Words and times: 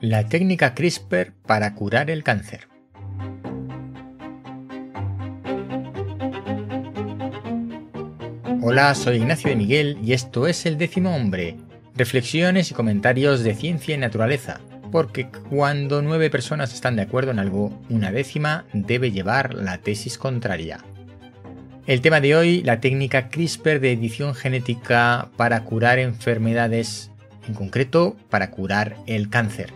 La 0.00 0.28
técnica 0.28 0.76
CRISPR 0.76 1.32
para 1.44 1.74
curar 1.74 2.08
el 2.08 2.22
cáncer. 2.22 2.68
Hola, 8.62 8.94
soy 8.94 9.16
Ignacio 9.16 9.50
de 9.50 9.56
Miguel 9.56 9.98
y 10.00 10.12
esto 10.12 10.46
es 10.46 10.66
El 10.66 10.78
décimo 10.78 11.16
hombre. 11.16 11.56
Reflexiones 11.96 12.70
y 12.70 12.74
comentarios 12.74 13.42
de 13.42 13.56
ciencia 13.56 13.96
y 13.96 13.98
naturaleza, 13.98 14.60
porque 14.92 15.30
cuando 15.50 16.00
nueve 16.00 16.30
personas 16.30 16.72
están 16.72 16.94
de 16.94 17.02
acuerdo 17.02 17.32
en 17.32 17.40
algo, 17.40 17.76
una 17.88 18.12
décima 18.12 18.66
debe 18.72 19.10
llevar 19.10 19.54
la 19.54 19.78
tesis 19.78 20.16
contraria. 20.16 20.84
El 21.88 22.02
tema 22.02 22.20
de 22.20 22.36
hoy, 22.36 22.62
la 22.62 22.78
técnica 22.78 23.30
CRISPR 23.30 23.80
de 23.80 23.92
edición 23.92 24.36
genética 24.36 25.30
para 25.36 25.64
curar 25.64 25.98
enfermedades, 25.98 27.10
en 27.48 27.54
concreto 27.54 28.16
para 28.30 28.52
curar 28.52 28.96
el 29.08 29.28
cáncer. 29.28 29.72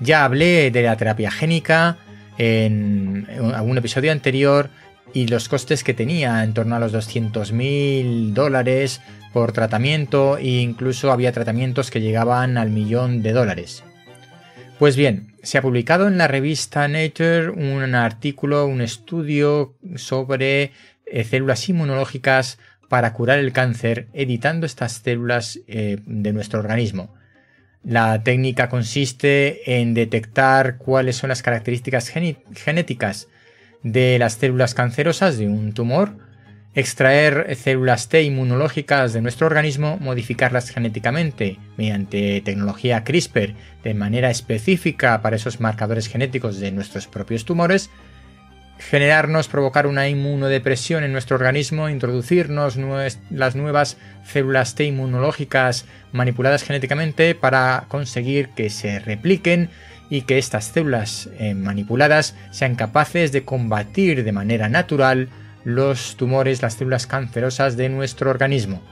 Ya 0.00 0.24
hablé 0.24 0.70
de 0.70 0.82
la 0.82 0.96
terapia 0.96 1.30
génica 1.30 1.98
en 2.38 3.26
algún 3.54 3.76
episodio 3.76 4.12
anterior 4.12 4.70
y 5.12 5.26
los 5.26 5.48
costes 5.48 5.84
que 5.84 5.94
tenía, 5.94 6.42
en 6.42 6.54
torno 6.54 6.76
a 6.76 6.78
los 6.78 6.92
200.000 6.94 8.32
dólares 8.32 9.02
por 9.32 9.52
tratamiento 9.52 10.38
e 10.38 10.60
incluso 10.60 11.12
había 11.12 11.32
tratamientos 11.32 11.90
que 11.90 12.00
llegaban 12.00 12.56
al 12.56 12.70
millón 12.70 13.22
de 13.22 13.32
dólares. 13.32 13.84
Pues 14.78 14.96
bien, 14.96 15.34
se 15.42 15.58
ha 15.58 15.62
publicado 15.62 16.08
en 16.08 16.16
la 16.16 16.28
revista 16.28 16.88
Nature 16.88 17.50
un 17.50 17.94
artículo, 17.94 18.64
un 18.64 18.80
estudio 18.80 19.74
sobre 19.96 20.72
eh, 21.04 21.24
células 21.24 21.68
inmunológicas 21.68 22.58
para 22.88 23.12
curar 23.12 23.38
el 23.38 23.52
cáncer 23.52 24.08
editando 24.14 24.64
estas 24.64 24.92
células 24.92 25.60
eh, 25.66 25.98
de 26.06 26.32
nuestro 26.32 26.60
organismo. 26.60 27.14
La 27.82 28.22
técnica 28.22 28.68
consiste 28.68 29.80
en 29.80 29.94
detectar 29.94 30.76
cuáles 30.76 31.16
son 31.16 31.28
las 31.28 31.42
características 31.42 32.08
genéticas 32.10 33.28
de 33.82 34.18
las 34.18 34.34
células 34.34 34.74
cancerosas 34.74 35.38
de 35.38 35.48
un 35.48 35.72
tumor, 35.72 36.16
extraer 36.74 37.56
células 37.56 38.08
T 38.08 38.22
inmunológicas 38.22 39.12
de 39.12 39.22
nuestro 39.22 39.46
organismo, 39.46 39.96
modificarlas 39.98 40.70
genéticamente 40.70 41.58
mediante 41.76 42.42
tecnología 42.42 43.02
CRISPR 43.02 43.54
de 43.82 43.94
manera 43.94 44.30
específica 44.30 45.22
para 45.22 45.36
esos 45.36 45.58
marcadores 45.58 46.06
genéticos 46.06 46.60
de 46.60 46.72
nuestros 46.72 47.06
propios 47.06 47.44
tumores, 47.44 47.90
generarnos, 48.80 49.48
provocar 49.48 49.86
una 49.86 50.08
inmunodepresión 50.08 51.04
en 51.04 51.12
nuestro 51.12 51.36
organismo, 51.36 51.88
introducirnos 51.88 52.78
las 53.30 53.54
nuevas 53.54 53.98
células 54.24 54.74
T 54.74 54.84
inmunológicas 54.84 55.84
manipuladas 56.12 56.62
genéticamente 56.62 57.34
para 57.34 57.84
conseguir 57.88 58.48
que 58.50 58.70
se 58.70 58.98
repliquen 58.98 59.68
y 60.08 60.22
que 60.22 60.38
estas 60.38 60.64
células 60.64 61.28
eh, 61.38 61.54
manipuladas 61.54 62.34
sean 62.50 62.74
capaces 62.74 63.32
de 63.32 63.44
combatir 63.44 64.24
de 64.24 64.32
manera 64.32 64.68
natural 64.68 65.28
los 65.64 66.16
tumores, 66.16 66.62
las 66.62 66.74
células 66.74 67.06
cancerosas 67.06 67.76
de 67.76 67.90
nuestro 67.90 68.30
organismo. 68.30 68.82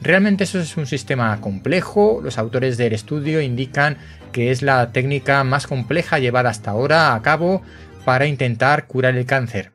Realmente 0.00 0.44
eso 0.44 0.58
es 0.58 0.76
un 0.76 0.86
sistema 0.86 1.40
complejo, 1.40 2.20
los 2.24 2.38
autores 2.38 2.76
del 2.76 2.92
estudio 2.92 3.40
indican 3.40 3.98
que 4.32 4.50
es 4.50 4.62
la 4.62 4.90
técnica 4.92 5.44
más 5.44 5.66
compleja 5.66 6.18
llevada 6.18 6.50
hasta 6.50 6.70
ahora 6.72 7.14
a 7.14 7.22
cabo 7.22 7.62
para 8.04 8.26
intentar 8.26 8.86
curar 8.86 9.16
el 9.16 9.26
cáncer. 9.26 9.72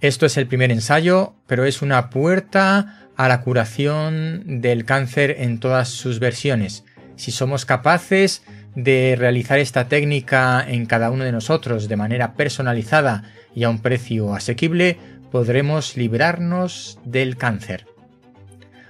Esto 0.00 0.26
es 0.26 0.36
el 0.36 0.46
primer 0.46 0.70
ensayo, 0.70 1.34
pero 1.46 1.64
es 1.64 1.82
una 1.82 2.10
puerta 2.10 3.08
a 3.16 3.28
la 3.28 3.40
curación 3.40 4.60
del 4.60 4.84
cáncer 4.84 5.36
en 5.38 5.58
todas 5.58 5.88
sus 5.88 6.20
versiones. 6.20 6.84
Si 7.16 7.32
somos 7.32 7.64
capaces 7.64 8.42
de 8.74 9.16
realizar 9.18 9.58
esta 9.58 9.88
técnica 9.88 10.64
en 10.66 10.84
cada 10.84 11.10
uno 11.10 11.24
de 11.24 11.32
nosotros 11.32 11.88
de 11.88 11.96
manera 11.96 12.34
personalizada 12.34 13.24
y 13.54 13.64
a 13.64 13.70
un 13.70 13.80
precio 13.80 14.34
asequible, 14.34 14.98
podremos 15.32 15.96
librarnos 15.96 16.98
del 17.04 17.38
cáncer. 17.38 17.86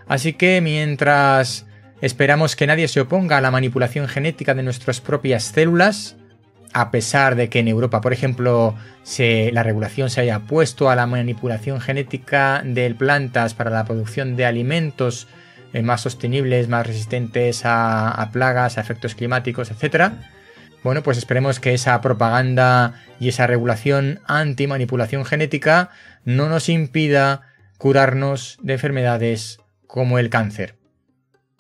Así 0.09 0.33
que 0.33 0.61
mientras 0.61 1.67
esperamos 2.01 2.57
que 2.57 2.67
nadie 2.67 2.89
se 2.89 3.01
oponga 3.01 3.39
a 3.39 3.41
la 3.41 3.53
manipulación 3.53 4.09
genética 4.09 4.55
de 4.55 4.65
nuestras 4.65 5.01
propias 5.01 5.45
células, 5.45 6.17
a 6.77 6.91
pesar 6.91 7.37
de 7.37 7.49
que 7.49 7.61
en 7.61 7.69
Europa, 7.69 8.03
por 8.03 8.13
ejemplo, 8.13 8.75
la 9.19 9.63
regulación 9.63 10.11
se 10.11 10.21
haya 10.21 10.41
puesto 10.41 10.91
a 10.91 10.95
la 10.95 11.07
manipulación 11.07 11.81
genética 11.81 12.61
de 12.63 12.95
plantas 12.95 13.55
para 13.55 13.71
la 13.71 13.87
producción 13.87 14.37
de 14.37 14.45
alimentos 14.45 15.27
eh, 15.73 15.81
más 15.81 16.03
sostenibles, 16.03 16.69
más 16.69 16.87
resistentes 16.87 17.63
a, 17.65 18.29
plagas, 18.31 18.77
a 18.77 18.83
efectos 18.83 19.15
climáticos, 19.15 19.71
etc. 19.71 20.13
Bueno, 20.85 21.03
pues 21.03 21.17
esperemos 21.17 21.61
que 21.61 21.73
esa 21.73 21.99
propaganda 22.03 23.03
y 23.19 23.29
esa 23.29 23.47
regulación 23.47 24.21
anti-manipulación 24.27 25.25
genética 25.25 25.89
no 26.27 26.51
nos 26.51 26.69
impida 26.69 27.41
curarnos 27.79 28.59
de 28.61 28.75
enfermedades 28.75 29.61
como 29.87 30.19
el 30.19 30.29
cáncer. 30.29 30.75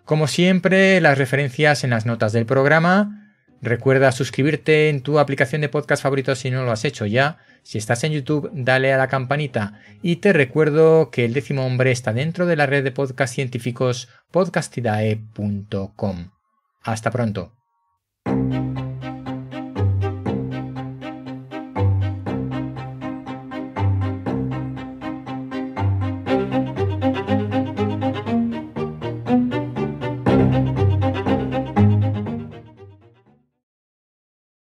Como 0.04 0.27
siempre, 0.27 1.00
las 1.00 1.16
referencias 1.16 1.84
en 1.84 1.91
las 1.91 2.04
notas 2.04 2.34
del 2.34 2.44
programa, 2.44 3.26
Recuerda 3.66 4.12
suscribirte 4.12 4.88
en 4.88 5.00
tu 5.00 5.19
aplicación 5.19 5.60
de 5.60 5.69
podcast 5.69 6.00
favorito 6.00 6.37
si 6.37 6.53
no 6.53 6.65
lo 6.65 6.71
has 6.71 6.84
hecho 6.84 7.04
ya. 7.04 7.38
Si 7.65 7.78
estás 7.78 8.04
en 8.04 8.12
YouTube, 8.12 8.49
dale 8.53 8.93
a 8.93 8.97
la 8.97 9.09
campanita. 9.09 9.81
Y 10.03 10.16
te 10.16 10.32
recuerdo 10.32 11.10
que 11.10 11.25
el 11.25 11.32
décimo 11.32 11.66
hombre 11.66 11.91
está 11.91 12.12
dentro 12.12 12.47
de 12.47 12.54
la 12.54 12.66
red 12.66 12.84
de 12.84 12.93
podcast 12.93 13.34
científicos 13.34 14.09
podcastidae.com. 14.31 16.31
Hasta 16.84 17.10
pronto. 17.10 17.54